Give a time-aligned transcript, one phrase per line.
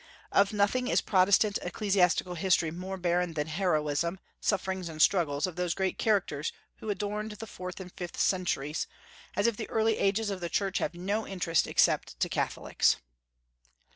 [0.31, 5.57] Of nothing is Protestant ecclesiastical history more barren than the heroism, sufferings, and struggles of
[5.57, 8.87] those great characters who adorned the fourth and fifth centuries,
[9.35, 12.95] as if the early ages of the Church have no interest except to Catholics.